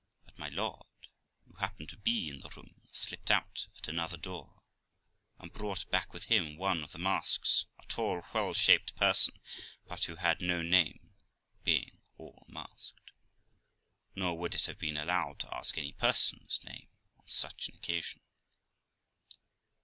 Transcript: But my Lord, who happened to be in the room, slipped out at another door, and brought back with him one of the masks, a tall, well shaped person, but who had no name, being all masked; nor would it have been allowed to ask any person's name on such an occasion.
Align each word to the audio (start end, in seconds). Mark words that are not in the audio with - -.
But 0.25 0.39
my 0.39 0.49
Lord, 0.49 0.87
who 1.45 1.53
happened 1.57 1.89
to 1.89 1.95
be 1.97 2.27
in 2.27 2.39
the 2.39 2.49
room, 2.49 2.87
slipped 2.91 3.29
out 3.29 3.67
at 3.77 3.87
another 3.87 4.17
door, 4.17 4.63
and 5.37 5.53
brought 5.53 5.87
back 5.91 6.11
with 6.11 6.23
him 6.23 6.57
one 6.57 6.83
of 6.83 6.91
the 6.91 6.97
masks, 6.97 7.65
a 7.77 7.85
tall, 7.85 8.23
well 8.33 8.55
shaped 8.55 8.95
person, 8.95 9.35
but 9.87 10.05
who 10.05 10.15
had 10.15 10.41
no 10.41 10.63
name, 10.63 11.13
being 11.63 12.01
all 12.17 12.47
masked; 12.49 13.11
nor 14.15 14.35
would 14.39 14.55
it 14.55 14.65
have 14.65 14.79
been 14.79 14.97
allowed 14.97 15.37
to 15.41 15.55
ask 15.55 15.77
any 15.77 15.93
person's 15.93 16.59
name 16.63 16.89
on 17.19 17.27
such 17.27 17.69
an 17.69 17.75
occasion. 17.75 18.21